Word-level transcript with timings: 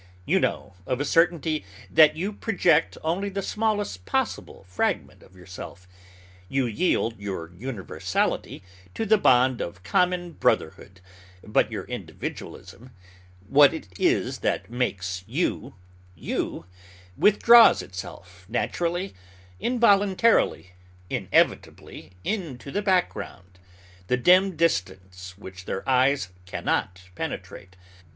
You 0.25 0.39
know, 0.39 0.73
of 0.87 0.99
a 0.99 1.05
certainty, 1.05 1.63
that 1.91 2.15
you 2.15 2.33
project 2.33 2.97
only 3.03 3.29
the 3.29 3.43
smallest 3.43 4.03
possible 4.03 4.63
fragment 4.67 5.21
of 5.21 5.35
yourself. 5.35 5.87
You 6.49 6.65
yield 6.65 7.19
your 7.19 7.51
universality 7.55 8.63
to 8.95 9.05
the 9.05 9.19
bond 9.19 9.61
of 9.61 9.83
common 9.83 10.31
brotherhood; 10.31 11.01
but 11.43 11.71
your 11.71 11.83
individualism 11.83 12.89
what 13.47 13.75
it 13.75 13.89
is 13.99 14.39
that 14.39 14.71
makes 14.71 15.23
you 15.27 15.75
you 16.15 16.65
withdraws 17.15 17.83
itself 17.83 18.47
naturally, 18.49 19.13
involuntarily, 19.59 20.71
inevitably 21.11 22.13
into 22.23 22.71
the 22.71 22.81
background, 22.81 23.59
the 24.07 24.17
dim 24.17 24.55
distance 24.55 25.37
which 25.37 25.65
their 25.65 25.87
eyes 25.87 26.29
can 26.47 26.65
not 26.65 27.03
penetrate. 27.13 27.75